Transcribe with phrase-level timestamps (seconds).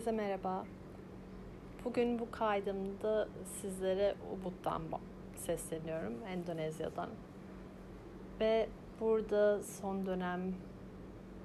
[0.00, 0.64] Herkese merhaba.
[1.84, 4.82] Bugün bu kaydımda sizlere Ubud'dan
[5.36, 7.08] sesleniyorum, Endonezya'dan.
[8.40, 8.68] Ve
[9.00, 10.54] burada son dönem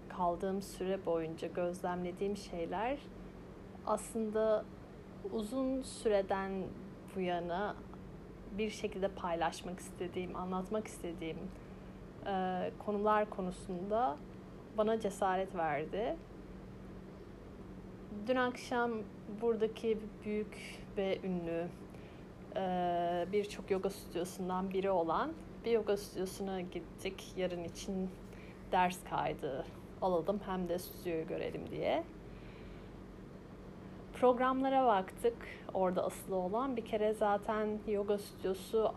[0.09, 2.97] kaldığım süre boyunca gözlemlediğim şeyler
[3.85, 4.65] aslında
[5.31, 6.51] uzun süreden
[7.15, 7.75] bu yana
[8.57, 11.37] bir şekilde paylaşmak istediğim, anlatmak istediğim
[12.85, 14.17] konular konusunda
[14.77, 16.15] bana cesaret verdi
[18.27, 18.91] Dün akşam
[19.41, 21.67] buradaki büyük ve ünlü
[22.55, 25.33] e, birçok yoga stüdyosundan biri olan
[25.65, 27.33] bir yoga stüdyosuna gittik.
[27.37, 28.09] Yarın için
[28.71, 29.65] ders kaydı
[30.01, 32.03] alalım hem de stüdyoyu görelim diye.
[34.13, 35.37] Programlara baktık.
[35.73, 38.91] Orada asılı olan bir kere zaten yoga stüdyosu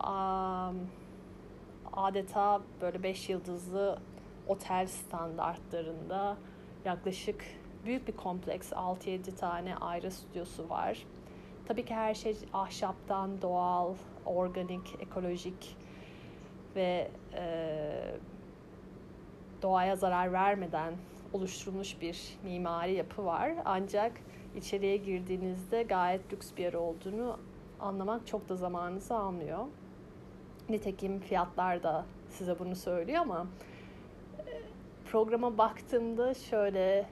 [1.93, 3.99] adeta böyle 5 yıldızlı
[4.47, 6.37] otel standartlarında
[6.85, 11.05] yaklaşık büyük bir kompleks 6-7 tane ayrı stüdyosu var.
[11.67, 13.93] Tabii ki her şey ahşaptan doğal,
[14.25, 15.77] organik, ekolojik
[16.75, 18.15] ve e,
[19.61, 20.93] doğaya zarar vermeden
[21.33, 23.53] oluşturulmuş bir mimari yapı var.
[23.65, 24.11] Ancak
[24.55, 27.37] içeriye girdiğinizde gayet lüks bir yer olduğunu
[27.79, 29.65] anlamak çok da zamanınızı almıyor.
[30.69, 33.47] Nitekim fiyatlar da size bunu söylüyor ama
[34.39, 34.61] e,
[35.11, 37.05] programa baktığımda şöyle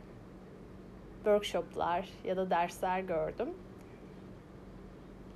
[1.23, 3.50] workshoplar ya da dersler gördüm.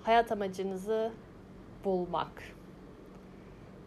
[0.03, 1.11] Hayat amacınızı
[1.85, 2.43] bulmak.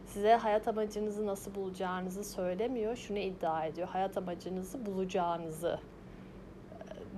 [0.07, 2.97] Size hayat amacınızı nasıl bulacağınızı söylemiyor.
[2.97, 3.89] Şunu iddia ediyor.
[3.89, 5.81] Hayat amacınızı bulacağınızı.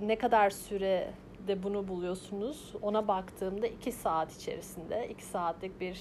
[0.01, 2.73] Ne kadar sürede bunu buluyorsunuz?
[2.81, 5.99] Ona baktığımda iki saat içerisinde, iki saatlik bir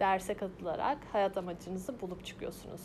[0.00, 2.80] derse katılarak hayat amacınızı bulup çıkıyorsunuz.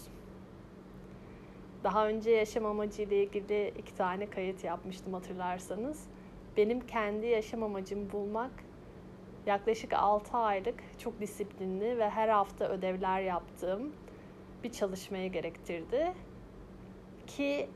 [1.83, 6.07] Daha önce yaşam amacı ile ilgili iki tane kayıt yapmıştım hatırlarsanız.
[6.57, 8.51] Benim kendi yaşam amacımı bulmak
[9.45, 13.93] yaklaşık 6 aylık çok disiplinli ve her hafta ödevler yaptığım
[14.63, 16.13] bir çalışmayı gerektirdi.
[17.27, 17.69] Ki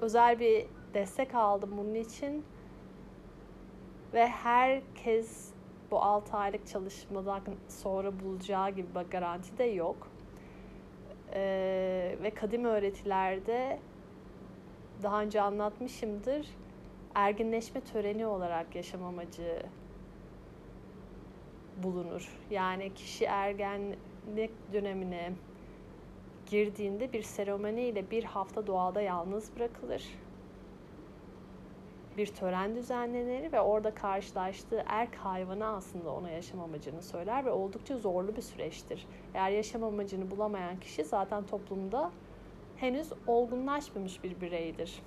[0.00, 2.44] özel bir destek aldım bunun için
[4.14, 5.50] ve herkes
[5.90, 10.08] bu 6 aylık çalışmadan sonra bulacağı gibi bir garanti de yok
[11.34, 13.78] e, ve kadim öğretilerde
[15.02, 16.46] daha önce anlatmışımdır.
[17.14, 19.62] Erginleşme töreni olarak yaşam amacı
[21.82, 22.28] bulunur.
[22.50, 25.32] Yani kişi ergenlik dönemine
[26.46, 30.04] girdiğinde bir seremoniyle bir hafta doğada yalnız bırakılır
[32.16, 37.96] bir tören düzenlenir ve orada karşılaştığı erk hayvanı aslında ona yaşam amacını söyler ve oldukça
[37.96, 39.06] zorlu bir süreçtir.
[39.34, 42.10] Eğer yaşam amacını bulamayan kişi zaten toplumda
[42.76, 45.02] henüz olgunlaşmamış bir bireydir.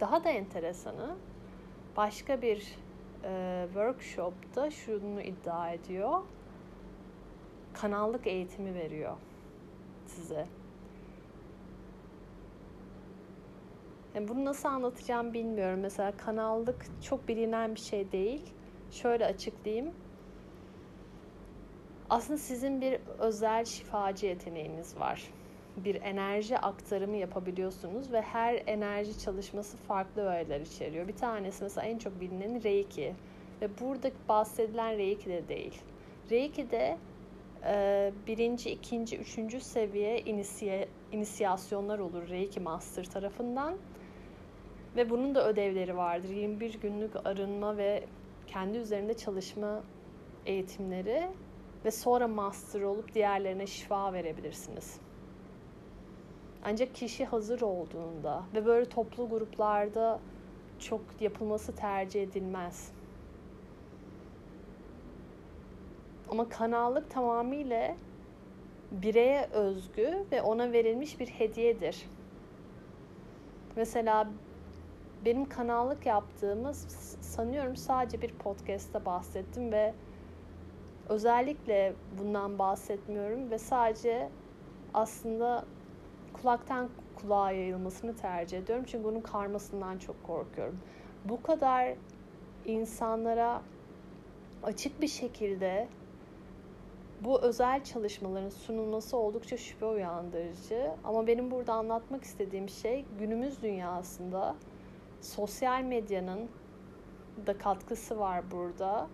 [0.00, 1.16] Daha da enteresanı
[1.96, 2.76] başka bir
[3.24, 6.22] e, workshopta şunu iddia ediyor.
[7.74, 9.16] Kanallık eğitimi veriyor
[10.06, 10.46] size.
[14.14, 15.80] Yani bunu nasıl anlatacağım bilmiyorum.
[15.80, 18.42] Mesela kanallık çok bilinen bir şey değil.
[18.90, 19.90] Şöyle açıklayayım.
[22.10, 25.22] Aslında sizin bir özel şifacı yeteneğiniz var.
[25.76, 31.08] Bir enerji aktarımı yapabiliyorsunuz ve her enerji çalışması farklı öğeler içeriyor.
[31.08, 33.14] Bir tanesi mesela en çok bilinen Reiki.
[33.62, 35.80] Ve burada bahsedilen Reiki de değil.
[36.30, 36.98] Reiki de
[37.64, 43.74] e, birinci, ikinci, üçüncü seviye inisiye, inisiyasyonlar olur Reiki Master tarafından
[44.96, 46.28] ve bunun da ödevleri vardır.
[46.28, 48.04] 21 günlük arınma ve
[48.46, 49.82] kendi üzerinde çalışma
[50.46, 51.28] eğitimleri
[51.84, 55.00] ve sonra master olup diğerlerine şifa verebilirsiniz.
[56.64, 60.20] Ancak kişi hazır olduğunda ve böyle toplu gruplarda
[60.78, 62.92] çok yapılması tercih edilmez.
[66.30, 67.96] Ama kanallık tamamıyla
[68.90, 72.06] bireye özgü ve ona verilmiş bir hediyedir.
[73.76, 74.28] Mesela
[75.24, 76.76] benim kanallık yaptığımız
[77.20, 79.94] sanıyorum sadece bir podcast'ta bahsettim ve
[81.08, 84.28] özellikle bundan bahsetmiyorum ve sadece
[84.94, 85.64] aslında
[86.32, 88.84] kulaktan kulağa yayılmasını tercih ediyorum.
[88.88, 90.78] Çünkü bunun karmasından çok korkuyorum.
[91.24, 91.94] Bu kadar
[92.64, 93.62] insanlara
[94.62, 95.88] açık bir şekilde
[97.20, 100.90] bu özel çalışmaların sunulması oldukça şüphe uyandırıcı.
[101.04, 104.54] Ama benim burada anlatmak istediğim şey günümüz dünyasında
[105.22, 106.50] sosyal medyanın
[107.46, 109.08] da katkısı var burada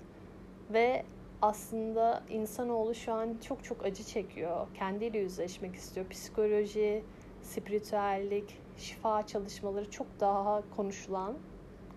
[0.73, 1.05] ve
[1.43, 4.67] aslında insanoğlu şu an çok çok acı çekiyor.
[4.75, 6.09] Kendiyle yüzleşmek istiyor.
[6.09, 7.05] Psikoloji,
[7.43, 11.35] spiritüellik, şifa çalışmaları çok daha konuşulan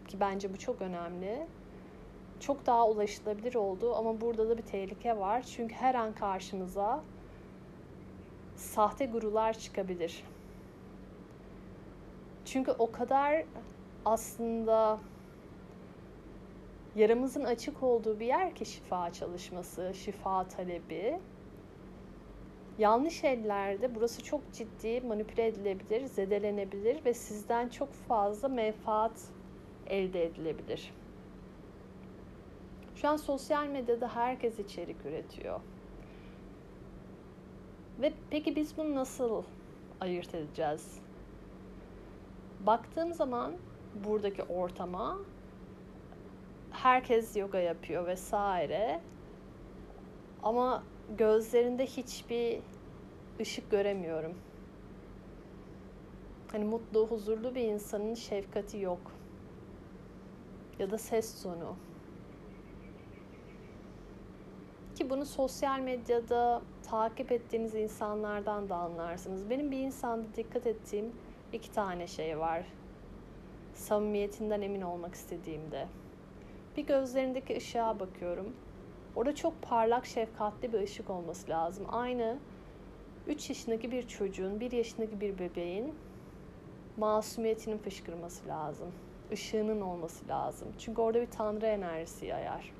[0.07, 1.47] ki bence bu çok önemli.
[2.39, 5.41] Çok daha ulaşılabilir oldu ama burada da bir tehlike var.
[5.41, 7.03] Çünkü her an karşımıza
[8.55, 10.23] sahte gurular çıkabilir.
[12.45, 13.43] Çünkü o kadar
[14.05, 14.99] aslında
[16.95, 21.19] yaramızın açık olduğu bir yer ki şifa çalışması, şifa talebi.
[22.77, 29.21] Yanlış ellerde burası çok ciddi manipüle edilebilir, zedelenebilir ve sizden çok fazla menfaat
[29.87, 30.93] elde edilebilir.
[32.95, 35.59] Şu an sosyal medyada herkes içerik üretiyor.
[38.01, 39.43] Ve peki biz bunu nasıl
[39.99, 40.99] ayırt edeceğiz?
[42.59, 43.53] Baktığım zaman
[43.95, 45.17] buradaki ortama
[46.71, 49.01] herkes yoga yapıyor vesaire.
[50.43, 50.83] Ama
[51.17, 52.59] gözlerinde hiçbir
[53.39, 54.37] ışık göremiyorum.
[56.51, 59.11] Hani mutlu, huzurlu bir insanın şefkati yok.
[60.79, 61.75] Ya da ses tonu.
[64.95, 69.49] Ki bunu sosyal medyada takip ettiğiniz insanlardan da anlarsınız.
[69.49, 71.11] Benim bir insanda dikkat ettiğim
[71.53, 72.65] iki tane şey var.
[73.81, 75.87] Samimiyetinden emin olmak istediğimde.
[76.77, 78.55] Bir gözlerindeki ışığa bakıyorum.
[79.15, 81.85] Orada çok parlak, şefkatli bir ışık olması lazım.
[81.89, 82.37] Aynı
[83.27, 85.95] 3 yaşındaki bir çocuğun, 1 yaşındaki bir bebeğin
[86.97, 88.91] masumiyetinin fışkırması lazım.
[89.31, 90.67] Işığının olması lazım.
[90.79, 92.73] Çünkü orada bir tanrı enerjisi yayar.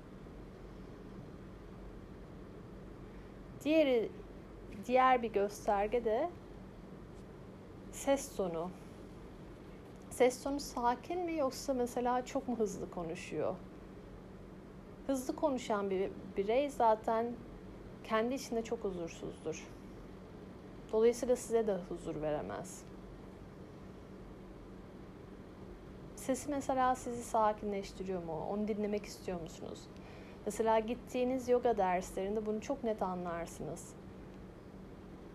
[3.64, 4.10] Diğeri
[4.86, 6.30] diğer bir gösterge de
[7.92, 8.70] ses tonu.
[10.12, 13.56] Ses tonu sakin mi yoksa mesela çok mu hızlı konuşuyor?
[15.08, 17.34] Hızlı konuşan bir birey zaten
[18.04, 19.68] kendi içinde çok huzursuzdur.
[20.92, 22.84] Dolayısıyla size de huzur veremez.
[26.16, 28.48] Sesi mesela sizi sakinleştiriyor mu?
[28.50, 29.80] Onu dinlemek istiyor musunuz?
[30.46, 33.94] Mesela gittiğiniz yoga derslerinde bunu çok net anlarsınız.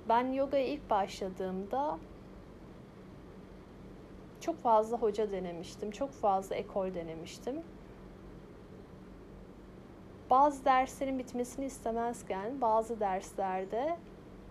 [0.09, 1.99] Ben yogaya ilk başladığımda
[4.47, 5.91] çok fazla hoca denemiştim.
[5.91, 7.55] Çok fazla ekol denemiştim.
[10.31, 13.97] Bazı derslerin bitmesini istemezken bazı derslerde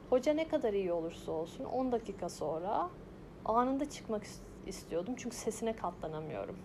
[0.09, 2.89] hoca ne kadar iyi olursa olsun 10 dakika sonra
[3.45, 4.23] anında çıkmak
[4.67, 5.13] istiyordum.
[5.17, 6.57] Çünkü sesine katlanamıyorum.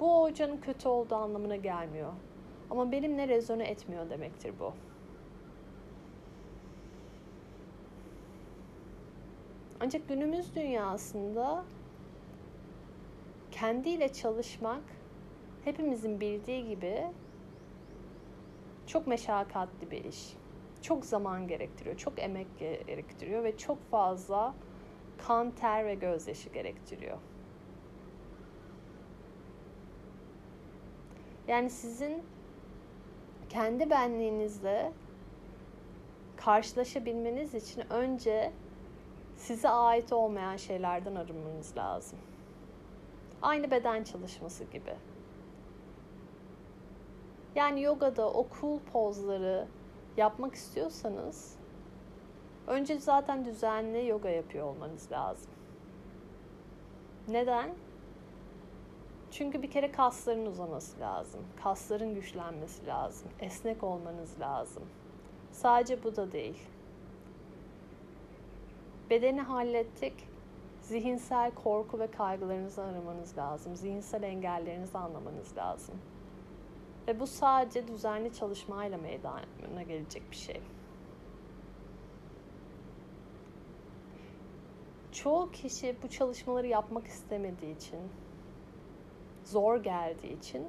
[0.00, 2.12] Bu hocanın kötü olduğu anlamına gelmiyor.
[2.70, 4.72] Ama benimle rezone etmiyor demektir bu.
[9.80, 11.64] Ancak günümüz dünyasında
[13.62, 14.82] kendiyle çalışmak
[15.64, 17.06] hepimizin bildiği gibi
[18.86, 20.36] çok meşakkatli bir iş.
[20.82, 24.54] Çok zaman gerektiriyor, çok emek gerektiriyor ve çok fazla
[25.18, 27.18] kan, ter ve gözyaşı gerektiriyor.
[31.48, 32.22] Yani sizin
[33.48, 34.92] kendi benliğinizle
[36.36, 38.52] karşılaşabilmeniz için önce
[39.36, 42.18] size ait olmayan şeylerden arınmanız lazım.
[43.42, 44.94] Aynı beden çalışması gibi.
[47.54, 49.66] Yani yogada o cool pozları
[50.16, 51.56] yapmak istiyorsanız
[52.66, 55.50] önce zaten düzenli yoga yapıyor olmanız lazım.
[57.28, 57.70] Neden?
[59.30, 61.40] Çünkü bir kere kasların uzaması lazım.
[61.62, 63.28] Kasların güçlenmesi lazım.
[63.40, 64.82] Esnek olmanız lazım.
[65.52, 66.68] Sadece bu da değil.
[69.10, 70.31] Bedeni hallettik.
[70.82, 73.76] Zihinsel korku ve kaygılarınızı aramanız lazım.
[73.76, 75.94] Zihinsel engellerinizi anlamanız lazım.
[77.08, 80.60] Ve bu sadece düzenli çalışmayla meydana gelecek bir şey.
[85.12, 88.00] Çoğu kişi bu çalışmaları yapmak istemediği için,
[89.44, 90.66] zor geldiği için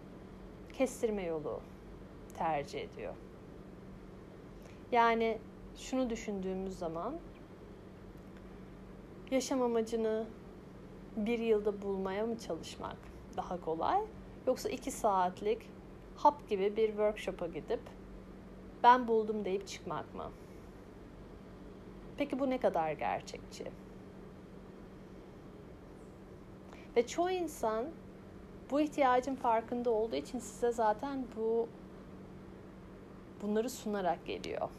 [0.74, 1.60] kestirme yolu
[2.38, 3.14] tercih ediyor.
[4.92, 5.38] Yani
[5.78, 7.16] şunu düşündüğümüz zaman
[9.34, 10.26] yaşam amacını
[11.16, 12.98] bir yılda bulmaya mı çalışmak
[13.38, 14.02] daha kolay?
[14.48, 15.70] Yoksa iki saatlik
[16.16, 17.80] hap gibi bir workshop'a gidip
[18.84, 20.32] ben buldum deyip çıkmak mı?
[22.18, 23.66] Peki bu ne kadar gerçekçi?
[26.96, 27.86] Ve çoğu insan
[28.72, 31.70] bu ihtiyacın farkında olduğu için size zaten bu
[33.42, 34.70] bunları sunarak geliyor.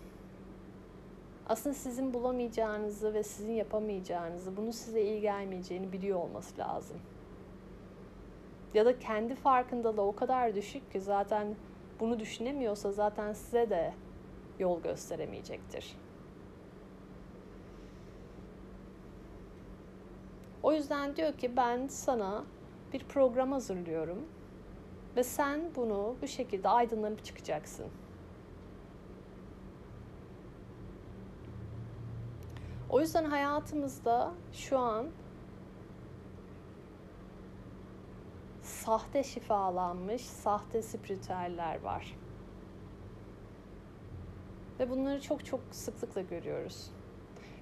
[1.49, 6.97] Aslında sizin bulamayacağınızı ve sizin yapamayacağınızı, bunu size iyi gelmeyeceğini biliyor olması lazım.
[8.75, 11.57] Ya da kendi farkındalığı o kadar düşük ki zaten
[12.01, 13.95] bunu düşünemiyorsa zaten size de
[14.59, 15.97] yol gösteremeyecektir.
[20.63, 22.45] O yüzden diyor ki ben sana
[22.93, 24.29] bir program hazırlıyorum
[25.17, 27.87] ve sen bunu bu şekilde aydınlanıp çıkacaksın.
[32.95, 35.07] O yüzden hayatımızda şu an
[38.63, 42.17] sahte şifalanmış, sahte spiritüeller var.
[44.79, 46.91] Ve bunları çok çok sıklıkla görüyoruz.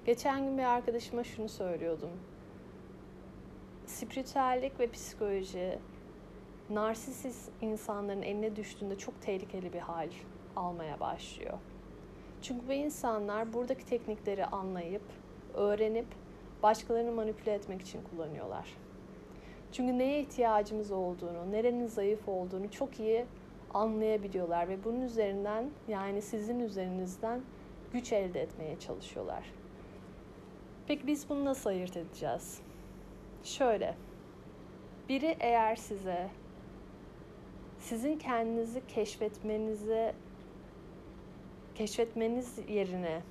[0.05, 2.11] Geçen gün bir arkadaşıma şunu söylüyordum.
[3.85, 5.79] Spiritüellik ve psikoloji
[6.69, 10.09] narsisist insanların eline düştüğünde çok tehlikeli bir hal
[10.55, 11.57] almaya başlıyor.
[12.43, 15.22] Çünkü bu insanlar buradaki teknikleri anlayıp,
[15.53, 16.05] öğrenip
[16.63, 18.77] başkalarını manipüle etmek için kullanıyorlar.
[19.71, 23.25] Çünkü neye ihtiyacımız olduğunu, nerenin zayıf olduğunu çok iyi
[23.73, 27.41] anlayabiliyorlar ve bunun üzerinden yani sizin üzerinizden
[27.93, 29.43] güç elde etmeye çalışıyorlar.
[30.87, 32.61] Peki biz bunu nasıl ayırt edeceğiz?
[33.43, 33.95] Şöyle.
[35.09, 36.29] Biri eğer size
[37.79, 40.15] sizin kendinizi keşfetmenize
[41.75, 43.21] keşfetmeniz yerine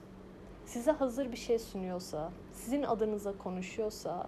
[0.66, 4.26] size hazır bir şey sunuyorsa, sizin adınıza konuşuyorsa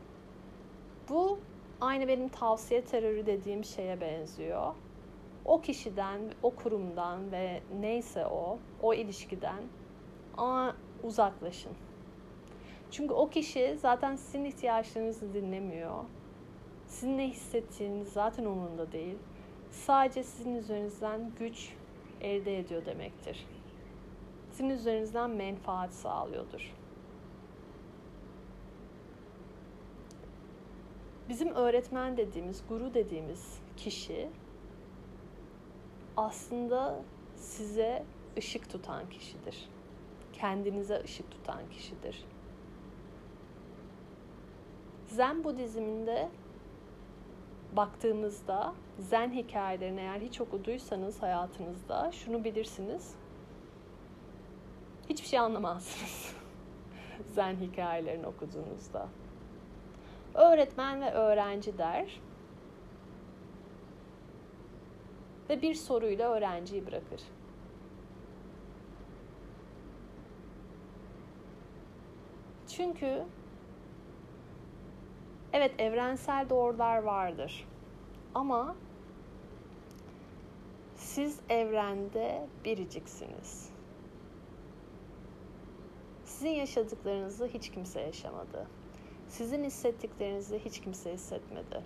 [1.09, 1.39] bu
[1.81, 4.75] aynı benim tavsiye terörü dediğim şeye benziyor.
[5.45, 9.63] O kişiden, o kurumdan ve neyse o, o ilişkiden
[11.03, 11.73] uzaklaşın.
[12.91, 16.05] Çünkü o kişi zaten sizin ihtiyaçlarınızı dinlemiyor.
[16.87, 19.19] Sizin ne hissettiğiniz zaten umurunda değil.
[19.71, 21.73] Sadece sizin üzerinizden güç
[22.21, 23.47] elde ediyor demektir.
[24.55, 26.75] Sizin üzerinizden menfaat sağlıyordur.
[31.29, 34.29] Bizim öğretmen dediğimiz, guru dediğimiz kişi
[36.17, 37.03] aslında
[37.37, 38.05] size
[38.39, 39.69] ışık tutan kişidir.
[40.33, 42.25] Kendinize ışık tutan kişidir.
[45.07, 46.29] Zen Budizminde
[47.73, 53.24] baktığımızda Zen hikayelerini eğer hiç okuduysanız hayatınızda şunu bilirsiniz.
[55.09, 56.35] Hiçbir şey anlamazsınız.
[57.35, 59.09] Zen hikayelerini okuduğunuzda.
[60.35, 62.21] Öğretmen ve öğrenci der.
[65.49, 67.21] Ve bir soruyla öğrenciyi bırakır.
[72.69, 73.25] Çünkü
[75.53, 77.69] evet evrensel doğrular vardır.
[78.35, 78.77] Ama
[80.97, 83.74] siz evrende biriciksiniz.
[86.45, 88.67] Sizin yaşadıklarınızı hiç kimse yaşamadı.
[89.29, 91.83] Sizin hissettiklerinizi hiç kimse hissetmedi.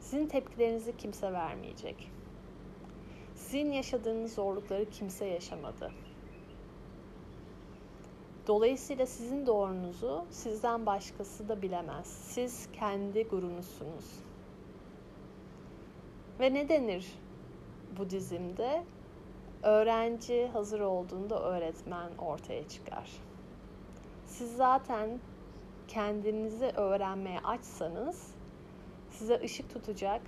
[0.00, 2.10] Sizin tepkilerinizi kimse vermeyecek.
[3.34, 5.92] Sizin yaşadığınız zorlukları kimse yaşamadı.
[8.46, 12.06] Dolayısıyla sizin doğrunuzu sizden başkası da bilemez.
[12.06, 14.20] Siz kendi gurunuzsunuz.
[16.40, 17.06] Ve ne denir
[17.98, 18.84] Budizm'de?
[19.66, 23.10] Öğrenci hazır olduğunda öğretmen ortaya çıkar.
[24.26, 25.20] Siz zaten
[25.88, 28.34] kendinizi öğrenmeye açsanız
[29.10, 30.22] size ışık tutacak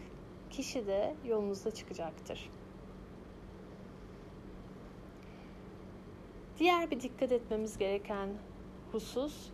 [0.50, 2.50] kişi de yolunuzda çıkacaktır.
[6.58, 8.28] Diğer bir dikkat etmemiz gereken
[8.92, 9.50] husus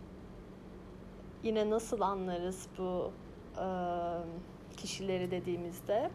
[1.43, 3.11] yine nasıl anlarız bu
[3.57, 3.65] e,
[4.77, 6.11] kişileri dediğimizde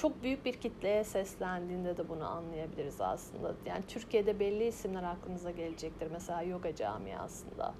[0.00, 3.54] çok büyük bir kitleye seslendiğinde de bunu anlayabiliriz aslında.
[3.66, 6.08] Yani Türkiye'de belli isimler aklınıza gelecektir.
[6.12, 7.74] Mesela yoga camiasında.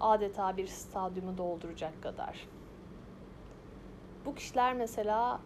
[0.00, 2.48] Adeta bir stadyumu dolduracak kadar.
[4.24, 5.40] Bu kişiler mesela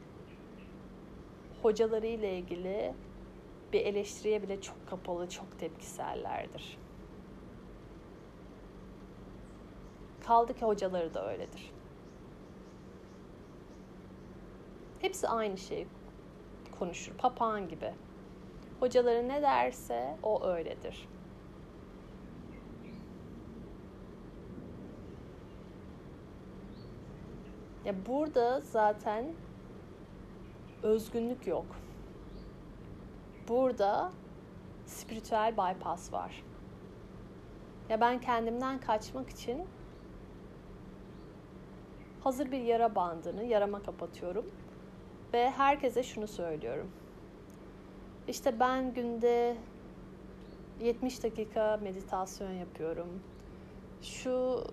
[1.63, 2.95] hocaları ile ilgili
[3.73, 6.79] bir eleştiriye bile çok kapalı, çok tepkisellerdir.
[10.27, 11.80] Kaldı ki hocaları da öyledir.
[15.01, 15.89] Hepsi aynı şeyi
[16.79, 17.13] konuşur.
[17.13, 17.95] Papağan gibi.
[18.81, 21.09] Hocaları ne derse o öyledir.
[27.85, 29.33] Ya burada zaten
[30.83, 31.67] özgünlük yok.
[33.49, 34.13] Burada
[34.87, 36.45] spiritüel bypass var.
[37.89, 39.63] Ya ben kendimden kaçmak için
[42.21, 44.47] hazır bir yara bandını yarama kapatıyorum
[45.33, 46.91] ve herkese şunu söylüyorum.
[48.29, 49.57] İşte ben günde
[50.81, 53.23] 70 dakika meditasyon yapıyorum.
[54.03, 54.65] Şu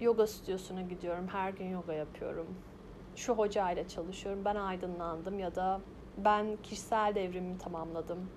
[0.00, 1.28] yoga stüdyosuna gidiyorum.
[1.28, 2.46] Her gün yoga yapıyorum.
[3.16, 4.44] Şu hocayla çalışıyorum.
[4.44, 5.80] Ben aydınlandım ya da
[6.24, 8.30] ben kişisel devrimimi tamamladım.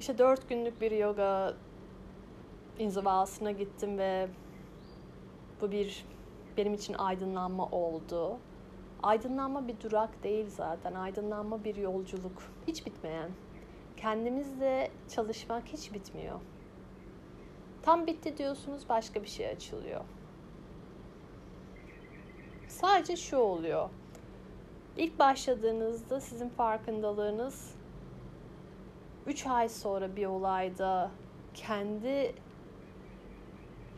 [0.00, 1.54] İşte dört günlük bir yoga
[2.78, 4.28] inzivasına gittim ve
[5.60, 6.04] bu bir
[6.56, 8.38] benim için aydınlanma oldu.
[9.04, 10.94] Aydınlanma bir durak değil zaten.
[10.94, 12.42] Aydınlanma bir yolculuk.
[12.66, 13.30] Hiç bitmeyen.
[13.96, 16.40] Kendimizle çalışmak hiç bitmiyor.
[17.82, 20.00] Tam bitti diyorsunuz başka bir şey açılıyor.
[22.68, 23.90] Sadece şu oluyor.
[24.96, 27.74] İlk başladığınızda sizin farkındalığınız
[29.26, 31.10] 3 ay sonra bir olayda
[31.54, 32.34] kendi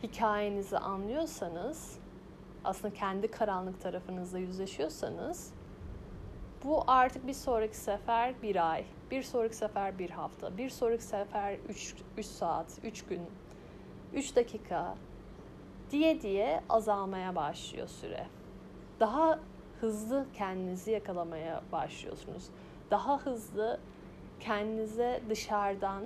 [0.03, 1.99] hikayenizi anlıyorsanız
[2.67, 5.53] aslında kendi karanlık tarafınızla yüzleşiyorsanız
[6.63, 11.57] bu artık bir sonraki sefer bir ay, bir sonraki sefer bir hafta, bir sonraki sefer
[12.17, 13.21] 3 saat, 3 gün,
[14.13, 14.95] 3 dakika
[15.91, 18.27] diye diye azalmaya başlıyor süre.
[18.99, 19.39] Daha
[19.81, 22.49] hızlı kendinizi yakalamaya başlıyorsunuz.
[22.91, 23.79] Daha hızlı
[24.39, 26.03] kendinize dışarıdan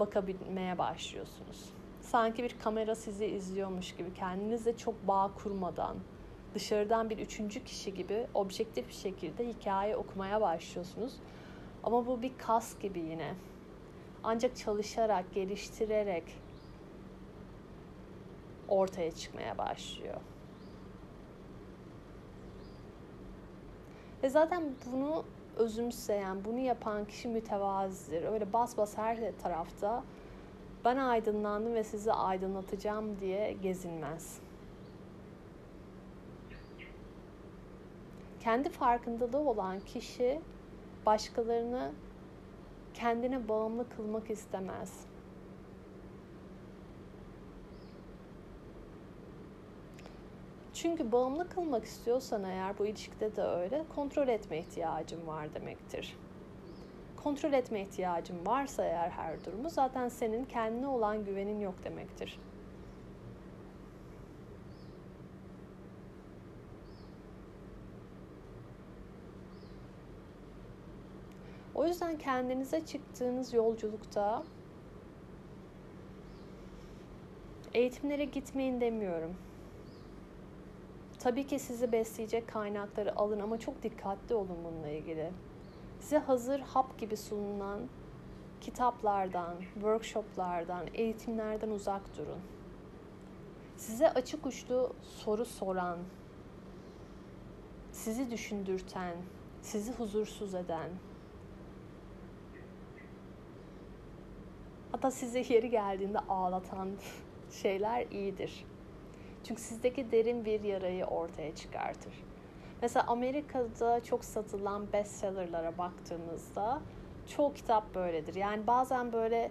[0.00, 1.79] bakabilmeye başlıyorsunuz.
[2.10, 5.96] Sanki bir kamera sizi izliyormuş gibi kendinizle çok bağ kurmadan
[6.54, 11.16] dışarıdan bir üçüncü kişi gibi objektif bir şekilde hikaye okumaya başlıyorsunuz.
[11.84, 13.34] Ama bu bir kas gibi yine.
[14.22, 16.24] Ancak çalışarak, geliştirerek
[18.68, 20.20] ortaya çıkmaya başlıyor.
[24.22, 25.24] Ve zaten bunu
[25.56, 28.22] özümseyen, bunu yapan kişi mütevazidir.
[28.22, 30.04] Öyle bas bas her tarafta
[30.84, 34.40] ben aydınlandım ve sizi aydınlatacağım diye gezinmez.
[38.40, 40.40] Kendi farkındalığı olan kişi
[41.06, 41.92] başkalarını
[42.94, 45.06] kendine bağımlı kılmak istemez.
[50.74, 56.16] Çünkü bağımlı kılmak istiyorsan eğer bu ilişkide de öyle kontrol etme ihtiyacın var demektir.
[57.24, 62.38] Kontrol etme ihtiyacın varsa eğer her durumu zaten senin kendine olan güvenin yok demektir.
[71.74, 74.42] O yüzden kendinize çıktığınız yolculukta
[77.74, 79.36] eğitimlere gitmeyin demiyorum.
[81.18, 85.30] Tabii ki sizi besleyecek kaynakları alın ama çok dikkatli olun bununla ilgili.
[86.00, 87.80] Size hazır hap gibi sunulan
[88.60, 92.40] kitaplardan, workshoplardan, eğitimlerden uzak durun.
[93.76, 95.98] Size açık uçlu soru soran,
[97.92, 99.16] sizi düşündürten,
[99.62, 100.90] sizi huzursuz eden,
[104.92, 106.88] hatta size yeri geldiğinde ağlatan
[107.50, 108.64] şeyler iyidir.
[109.44, 112.29] Çünkü sizdeki derin bir yarayı ortaya çıkartır.
[112.82, 116.80] Mesela Amerika'da çok satılan bestsellerlara baktığınızda
[117.26, 118.34] çoğu kitap böyledir.
[118.34, 119.50] Yani bazen böyle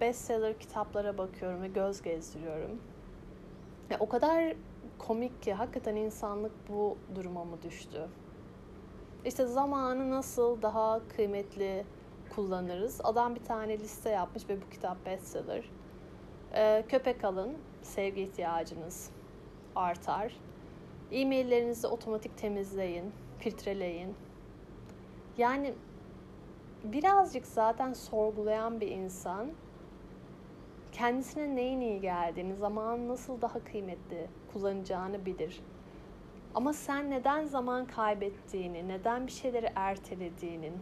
[0.00, 2.80] bestseller kitaplara bakıyorum ve göz gezdiriyorum.
[3.90, 4.54] Ya o kadar
[4.98, 8.08] komik ki hakikaten insanlık bu duruma mı düştü?
[9.24, 11.84] İşte zamanı nasıl daha kıymetli
[12.34, 13.00] kullanırız?
[13.04, 15.64] Adam bir tane liste yapmış ve bu kitap bestseller.
[16.54, 19.10] Ee, köpek alın, sevgi ihtiyacınız
[19.76, 20.36] artar.
[21.12, 24.14] E-maillerinizi otomatik temizleyin, filtreleyin.
[25.38, 25.74] Yani
[26.84, 29.50] birazcık zaten sorgulayan bir insan
[30.92, 35.60] kendisine neyin iyi geldiğini, zaman nasıl daha kıymetli kullanacağını bilir.
[36.54, 40.74] Ama sen neden zaman kaybettiğini, neden bir şeyleri ertelediğinin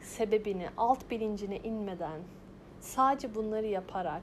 [0.00, 2.20] sebebini, alt bilincine inmeden
[2.80, 4.22] sadece bunları yaparak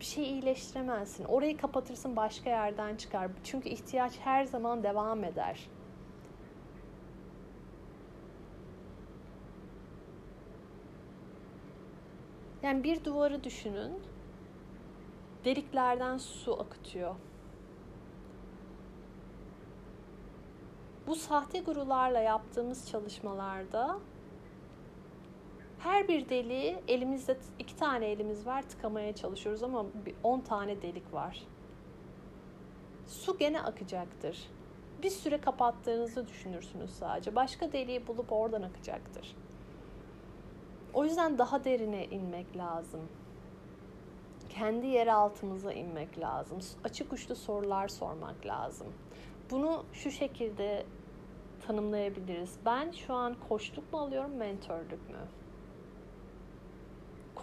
[0.00, 1.24] bir şey iyileştiremezsin.
[1.24, 3.30] Orayı kapatırsın başka yerden çıkar.
[3.44, 5.68] Çünkü ihtiyaç her zaman devam eder.
[12.62, 13.92] Yani bir duvarı düşünün.
[15.44, 17.14] Deliklerden su akıtıyor.
[21.06, 23.98] Bu sahte gurularla yaptığımız çalışmalarda
[25.84, 29.86] her bir deliği elimizde iki tane elimiz var tıkamaya çalışıyoruz ama
[30.22, 31.42] on tane delik var.
[33.06, 34.48] Su gene akacaktır.
[35.02, 37.34] Bir süre kapattığınızı düşünürsünüz sadece.
[37.36, 39.36] Başka deliği bulup oradan akacaktır.
[40.94, 43.00] O yüzden daha derine inmek lazım.
[44.48, 46.58] Kendi yer altımıza inmek lazım.
[46.84, 48.86] Açık uçlu sorular sormak lazım.
[49.50, 50.86] Bunu şu şekilde
[51.66, 52.56] tanımlayabiliriz.
[52.66, 55.39] Ben şu an koçluk mu alıyorum, mentörlük mü?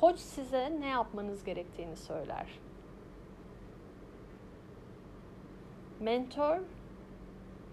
[0.01, 2.47] Koç size ne yapmanız gerektiğini söyler.
[5.99, 6.59] Mentor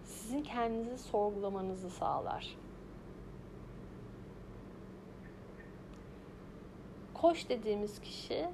[0.04, 2.56] sizin kendinizi sorgulamanızı sağlar.
[7.14, 8.48] Koç dediğimiz kişi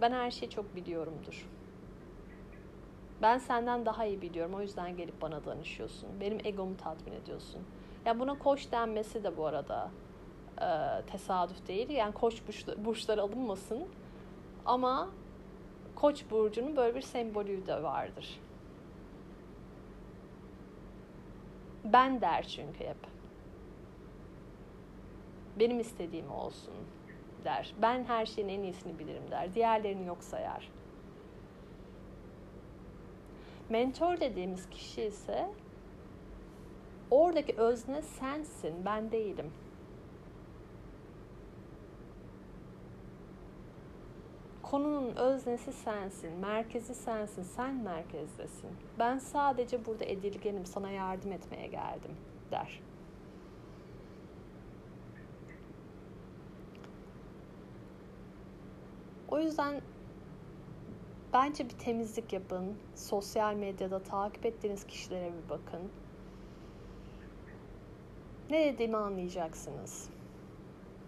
[0.00, 1.48] ben her şeyi çok biliyorumdur.
[3.22, 6.08] Ben senden daha iyi biliyorum o yüzden gelip bana danışıyorsun.
[6.20, 7.62] Benim egomu tatmin ediyorsun.
[8.06, 9.90] Ya buna koç denmesi de bu arada
[10.60, 11.90] e, tesadüf değil.
[11.90, 12.42] Yani koç
[12.76, 13.84] burçları alınmasın.
[14.66, 15.10] Ama
[15.94, 18.40] koç burcunun böyle bir sembolü de vardır.
[21.84, 22.96] Ben der çünkü hep.
[25.58, 26.74] Benim istediğim olsun
[27.44, 27.74] der.
[27.82, 29.54] Ben her şeyin en iyisini bilirim der.
[29.54, 30.70] Diğerlerini yok sayar.
[33.68, 35.50] Mentor dediğimiz kişi ise
[37.10, 39.52] oradaki özne sensin, ben değilim.
[44.70, 48.70] Konunun öznesi sensin, merkezi sensin, sen merkezdesin.
[48.98, 52.16] Ben sadece burada edilgenim, sana yardım etmeye geldim
[52.50, 52.80] der.
[59.28, 59.82] O yüzden
[61.32, 62.78] bence bir temizlik yapın.
[62.94, 65.90] Sosyal medyada takip ettiğiniz kişilere bir bakın.
[68.50, 70.13] Ne dediğimi anlayacaksınız.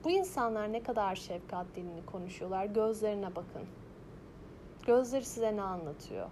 [0.07, 2.64] Bu insanlar ne kadar şefkat dilini konuşuyorlar.
[2.64, 3.62] Gözlerine bakın.
[4.87, 6.29] Gözleri size ne anlatıyor?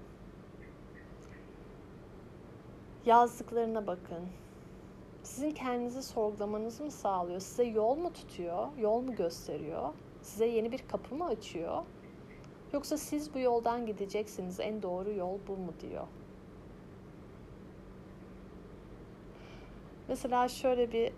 [3.06, 4.28] Yazdıklarına bakın.
[5.22, 7.40] Sizin kendinizi sorgulamanızı mı sağlıyor?
[7.40, 8.68] Size yol mu tutuyor?
[8.78, 9.94] Yol mu gösteriyor?
[10.22, 11.82] Size yeni bir kapı mı açıyor?
[12.72, 14.60] Yoksa siz bu yoldan gideceksiniz.
[14.60, 16.06] En doğru yol bu mu diyor.
[20.08, 21.12] Mesela şöyle bir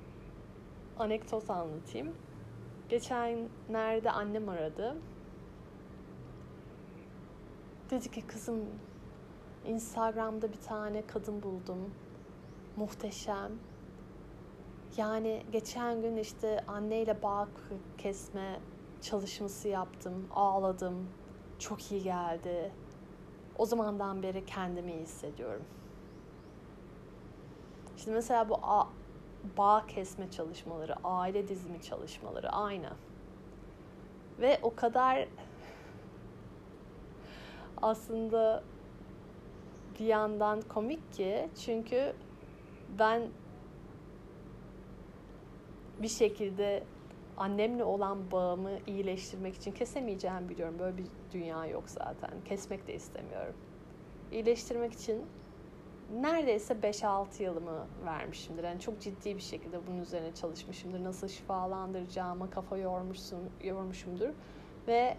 [0.99, 2.26] anekdot anlatayım.
[2.89, 4.97] Geçenlerde annem aradı.
[7.91, 8.65] Dedi ki kızım
[9.67, 11.95] Instagram'da bir tane kadın buldum.
[12.77, 13.53] Muhteşem.
[14.97, 17.49] Yani geçen gün işte anneyle bağ
[17.99, 18.61] kesme
[19.03, 20.29] çalışması yaptım.
[20.35, 21.09] Ağladım.
[21.59, 22.73] Çok iyi geldi.
[23.59, 25.63] O zamandan beri kendimi iyi hissediyorum.
[27.97, 28.55] Şimdi mesela bu
[29.59, 32.91] bağ kesme çalışmaları, aile dizimi çalışmaları aynı.
[34.41, 35.29] Ve o kadar
[37.83, 38.65] aslında
[40.01, 42.13] bir yandan komik ki çünkü
[42.99, 43.23] ben
[46.03, 46.85] bir şekilde
[47.37, 50.79] annemle olan bağımı iyileştirmek için kesemeyeceğimi biliyorum.
[50.79, 52.31] Böyle bir dünya yok zaten.
[52.45, 53.55] Kesmek de istemiyorum.
[54.33, 55.27] İyileştirmek için
[56.15, 58.65] neredeyse 5-6 yılımı vermişimdir.
[58.65, 61.05] Yani çok ciddi bir şekilde bunun üzerine çalışmışımdır.
[61.05, 64.29] Nasıl şifalandıracağıma kafa yormuşsun, yormuşumdur.
[64.87, 65.17] Ve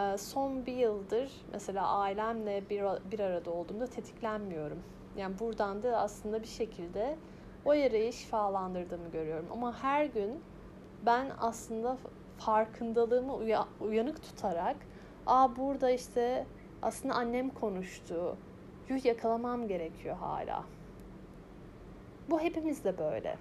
[0.00, 4.82] e, son bir yıldır mesela ailemle bir, bir arada olduğumda tetiklenmiyorum.
[5.16, 7.16] Yani buradan da aslında bir şekilde
[7.64, 9.46] o yarayı şifalandırdığımı görüyorum.
[9.52, 10.40] Ama her gün
[11.06, 11.98] ben aslında
[12.38, 13.34] farkındalığımı
[13.80, 14.76] uyanık tutarak
[15.26, 16.46] aa burada işte
[16.82, 18.36] aslında annem konuştu
[18.88, 20.64] yuh yakalamam gerekiyor hala.
[22.30, 23.36] Bu hepimizde böyle.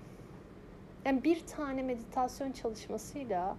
[1.06, 3.58] Yani bir tane meditasyon çalışmasıyla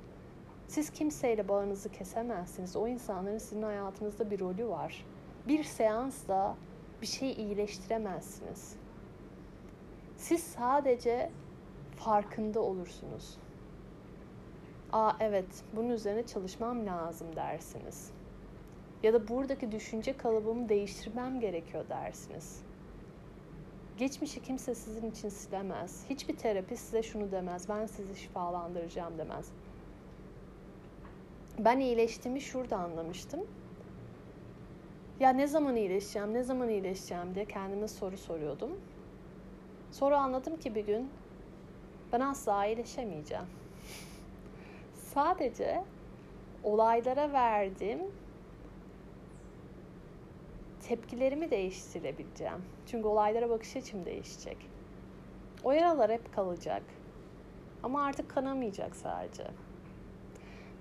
[0.68, 2.76] siz kimseyle bağınızı kesemezsiniz.
[2.76, 5.06] O insanların sizin hayatınızda bir rolü var.
[5.48, 6.56] Bir seansla
[7.02, 8.76] bir şeyi iyileştiremezsiniz.
[10.16, 11.30] Siz sadece
[11.96, 13.38] farkında olursunuz.
[14.92, 18.12] Aa evet, bunun üzerine çalışmam lazım dersiniz.
[19.02, 22.62] Ya da buradaki düşünce kalıbımı değiştirmem gerekiyor dersiniz.
[23.98, 26.04] Geçmişi kimse sizin için silemez.
[26.10, 27.68] Hiçbir terapist size şunu demez.
[27.68, 29.52] Ben sizi şifalandıracağım demez.
[31.58, 33.40] Ben iyileştiğimi şurada anlamıştım.
[35.20, 38.80] Ya ne zaman iyileşeceğim, ne zaman iyileşeceğim diye kendime soru soruyordum.
[39.92, 41.10] Sonra anladım ki bir gün
[42.12, 43.46] ben asla iyileşemeyeceğim.
[44.94, 45.84] Sadece
[46.64, 48.00] olaylara verdiğim
[50.88, 52.64] tepkilerimi değiştirebileceğim.
[52.86, 54.56] Çünkü olaylara bakış açım değişecek.
[55.64, 56.82] O yaralar hep kalacak.
[57.82, 59.44] Ama artık kanamayacak sadece.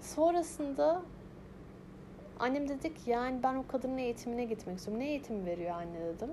[0.02, 1.02] Sonrasında
[2.40, 5.04] annem dedik yani ben o kadının eğitimine gitmek istiyorum.
[5.04, 6.32] Ne eğitim veriyor anne dedim.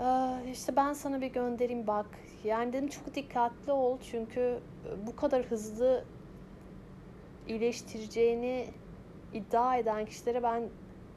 [0.00, 2.06] Ee, işte ben sana bir göndereyim bak.
[2.44, 4.58] Yani dedim çok dikkatli ol çünkü
[5.06, 6.04] bu kadar hızlı
[7.48, 8.66] iyileştireceğini
[9.32, 10.62] iddia eden kişilere ben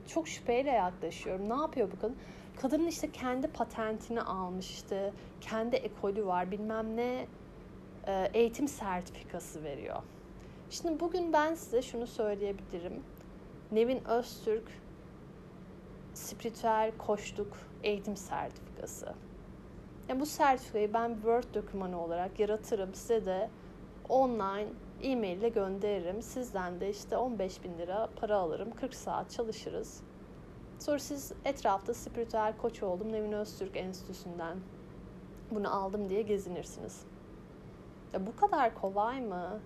[0.08, 1.50] çok şüpheyle yaklaşıyorum.
[1.50, 2.16] Ne yapıyor bu kadın?
[2.62, 7.28] Kadının işte kendi patentini almış işte kendi ekolü var bilmem ne
[8.08, 10.02] e, eğitim sertifikası veriyor.
[10.70, 13.04] Şimdi bugün ben size şunu söyleyebilirim.
[13.72, 14.64] Nevin Öztürk
[16.14, 19.14] spiritüel koçluk eğitim sertifikası.
[20.10, 22.94] Yani bu sertifikayı ben Word dokümanı olarak yaratırım.
[22.94, 23.50] Size de
[24.10, 24.68] online
[25.04, 26.22] e-mail ile gönderirim.
[26.22, 28.72] Sizden de işte 15 bin lira para alırım.
[28.76, 30.02] 40 saat çalışırız.
[30.80, 34.58] Sonra siz etrafta spiritüel koç oldum Nevin Öztürk Enstitüsü'nden
[35.52, 37.02] bunu aldım diye gezinirsiniz.
[38.14, 39.60] Ya bu kadar kolay mı?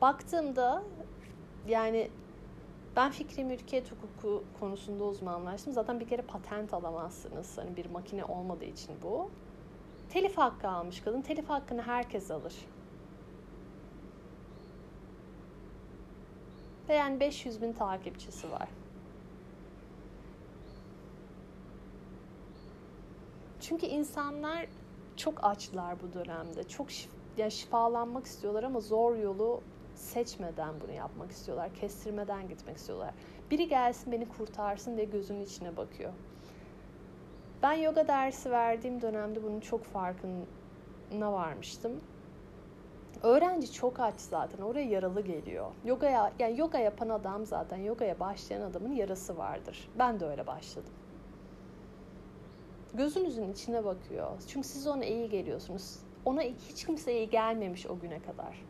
[0.00, 0.82] Baktığımda
[1.68, 2.10] yani
[2.96, 5.72] ben fikri mülkiyet hukuku konusunda uzmanlaştım.
[5.72, 7.58] Zaten bir kere patent alamazsınız.
[7.58, 9.30] Hani bir makine olmadığı için bu.
[10.08, 11.22] Telif hakkı almış kadın.
[11.22, 12.54] Telif hakkını herkes alır.
[16.88, 18.68] Ve yani 500 bin takipçisi var.
[23.60, 24.66] Çünkü insanlar
[25.16, 26.68] çok açlar bu dönemde.
[26.68, 29.60] Çok şif yani şifalanmak istiyorlar ama zor yolu
[29.94, 31.74] seçmeden bunu yapmak istiyorlar.
[31.74, 33.14] Kestirmeden gitmek istiyorlar.
[33.50, 36.12] Biri gelsin beni kurtarsın diye gözünün içine bakıyor.
[37.62, 41.92] Ben yoga dersi verdiğim dönemde bunun çok farkına varmıştım.
[43.22, 44.62] Öğrenci çok aç zaten.
[44.62, 45.66] Oraya yaralı geliyor.
[45.84, 49.88] Yogaya yani yoga yapan adam zaten yogaya başlayan adamın yarası vardır.
[49.98, 50.92] Ben de öyle başladım.
[52.94, 54.30] Gözünüzün içine bakıyor.
[54.48, 55.98] Çünkü siz ona iyi geliyorsunuz.
[56.24, 58.64] Ona hiç kimse iyi gelmemiş o güne kadar.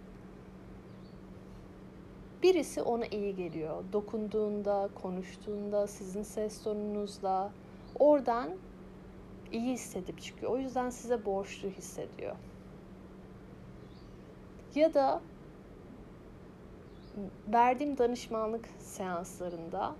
[2.43, 3.85] Birisi ona iyi geliyor.
[3.93, 7.53] Dokunduğunda, konuştuğunda, sizin ses tonunuzla
[7.99, 8.51] oradan
[9.53, 10.53] iyi hissedip çıkıyor.
[10.53, 12.37] O yüzden size borçlu hissediyor.
[14.75, 15.21] Ya da
[17.49, 19.97] verdiğim danışmanlık seanslarında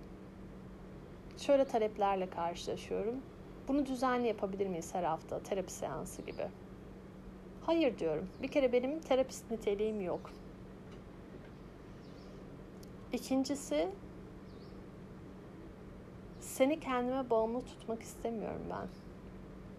[1.37, 3.15] şöyle taleplerle karşılaşıyorum.
[3.67, 6.47] Bunu düzenli yapabilir miyiz her hafta terapi seansı gibi?
[7.65, 8.29] Hayır diyorum.
[8.41, 10.31] Bir kere benim terapist niteliğim yok.
[13.13, 13.89] İkincisi
[16.39, 19.08] seni kendime bağımlı tutmak istemiyorum ben.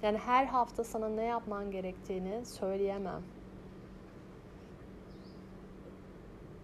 [0.02, 3.22] Yani her hafta sana ne yapman gerektiğini söyleyemem.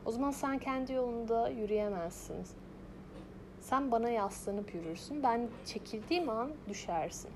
[0.04, 2.46] O zaman sen kendi yolunda yürüyemezsin.
[3.60, 5.22] Sen bana yaslanıp yürürsün.
[5.22, 7.30] Ben çekildiğim an düşersin.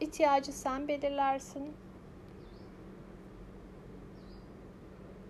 [0.00, 1.72] İhtiyacı sen belirlersin.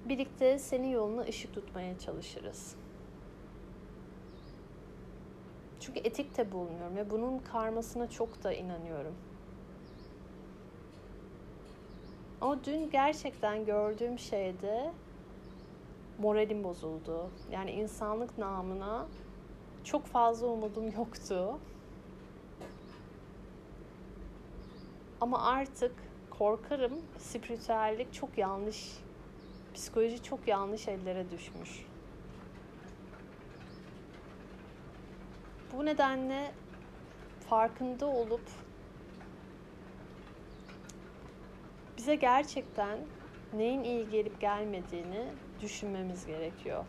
[0.05, 2.77] Birlikte senin yoluna ışık tutmaya çalışırız.
[5.87, 9.15] Çünkü etik de bulmuyorum ve bunun karmasına çok da inanıyorum.
[12.41, 14.93] Ama dün gerçekten gördüğüm şeyde
[16.19, 17.31] moralim bozuldu.
[17.51, 19.07] Yani insanlık namına
[19.85, 21.59] çok fazla umudum yoktu.
[25.21, 25.93] Ama artık
[26.31, 28.99] korkarım spiritüellik çok yanlış,
[29.75, 31.87] psikoloji çok yanlış ellere düşmüş.
[35.77, 36.53] Bu nedenle
[37.49, 38.41] farkında olup
[41.97, 42.99] bize gerçekten
[43.53, 45.27] neyin iyi gelip gelmediğini
[45.61, 46.85] düşünmemiz gerekiyor.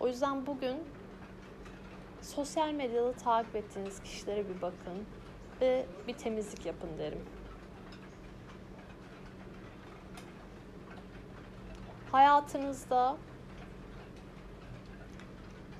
[0.00, 0.76] O yüzden bugün
[2.22, 5.06] sosyal medyada takip ettiğiniz kişilere bir bakın
[5.60, 7.24] ve bir temizlik yapın derim.
[12.12, 13.16] Hayatınızda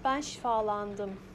[0.04, 1.27] ben şifalandım.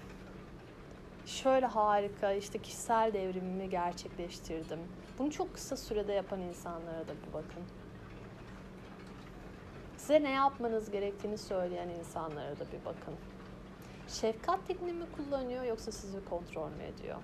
[1.26, 4.80] Şöyle harika işte kişisel devrimimi gerçekleştirdim.
[5.20, 7.64] Bunu çok kısa sürede yapan insanlara da bir bakın.
[9.98, 13.16] Size ne yapmanız gerektiğini söyleyen insanlara da bir bakın.
[14.08, 17.18] Şefkat tekniği mi kullanıyor yoksa sizi kontrol mü ediyor?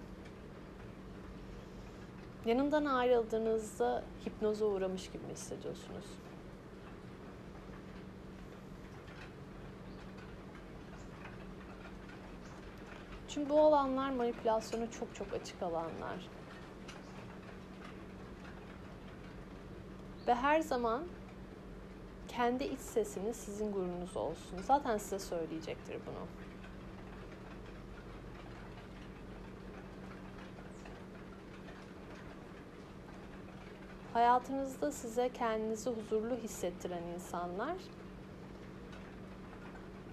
[2.45, 6.05] Yanından ayrıldığınızda hipnoza uğramış gibi hissediyorsunuz?
[13.29, 16.29] Çünkü bu alanlar manipülasyona çok çok açık alanlar.
[20.27, 21.03] Ve her zaman
[22.27, 24.61] kendi iç sesiniz sizin gururunuz olsun.
[24.61, 26.27] Zaten size söyleyecektir bunu.
[34.13, 37.77] Hayatınızda size kendinizi huzurlu hissettiren insanlar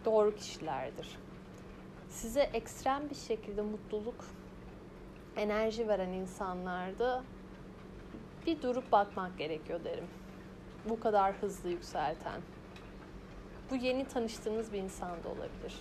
[0.05, 1.26] doğru kişilerdir.
[2.17, 4.25] Size ekstrem bir şekilde mutluluk,
[5.37, 7.25] enerji veren insanlarda
[8.47, 10.09] bir durup bakmak gerekiyor derim
[10.89, 12.41] bu kadar hızlı yükselten.
[13.71, 15.81] Bu yeni tanıştığınız bir insan da olabilir.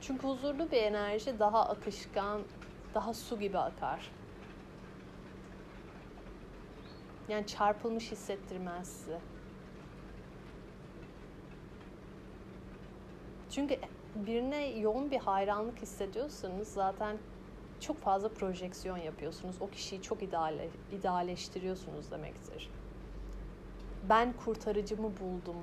[0.00, 2.42] Çünkü huzurlu bir enerji daha akışkan,
[2.94, 4.12] daha su gibi akar.
[7.28, 9.35] Yani çarpılmış hissettirmez sizi.
[13.56, 13.78] Çünkü
[14.14, 17.16] birine yoğun bir hayranlık hissediyorsanız zaten
[17.80, 19.56] çok fazla projeksiyon yapıyorsunuz.
[19.60, 22.70] O kişiyi çok ideale, idealleştiriyorsunuz demektir.
[24.08, 25.56] Ben kurtarıcımı buldum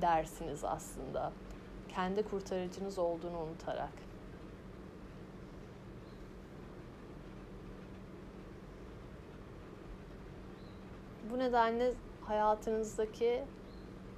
[0.00, 1.32] dersiniz aslında.
[1.88, 3.92] Kendi kurtarıcınız olduğunu unutarak.
[11.30, 13.44] Bu nedenle hayatınızdaki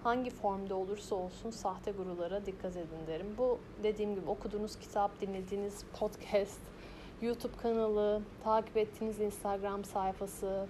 [0.09, 3.35] hangi formda olursa olsun sahte gurulara dikkat edin derim.
[3.38, 6.61] Bu dediğim gibi okuduğunuz kitap, dinlediğiniz podcast,
[7.23, 10.66] YouTube kanalı, takip ettiğiniz Instagram sayfası,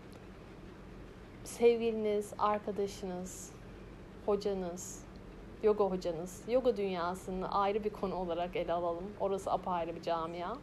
[1.45, 3.53] sevgiliniz, arkadaşınız,
[4.27, 5.05] hocanız,
[5.63, 9.05] yoga hocanız, yoga dünyasını ayrı bir konu olarak ele alalım.
[9.21, 10.57] Orası apayrı bir camia.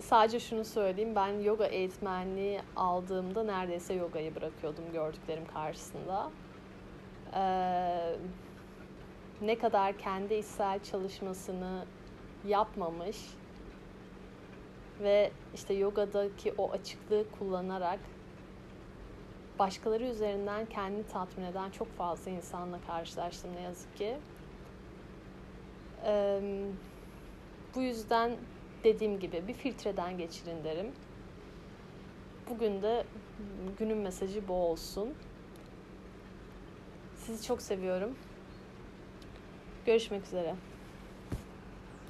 [0.00, 6.30] Sadece şunu söyleyeyim, ben yoga eğitmenliği aldığımda neredeyse yogayı bırakıyordum gördüklerim karşısında.
[7.34, 8.16] Ee,
[9.40, 11.84] ne kadar kendi içsel çalışmasını
[12.46, 13.18] yapmamış
[15.00, 17.98] ve işte yogadaki o açıklığı kullanarak
[19.58, 24.16] başkaları üzerinden kendini tatmin eden çok fazla insanla karşılaştım ne yazık ki.
[26.04, 26.40] Ee,
[27.74, 28.36] bu yüzden
[28.84, 30.92] dediğim gibi bir filtreden geçirin derim.
[32.50, 33.04] Bugün de
[33.78, 35.14] günün mesajı bu olsun.
[37.26, 38.14] Sizi çok seviyorum.
[39.86, 40.54] Görüşmek üzere.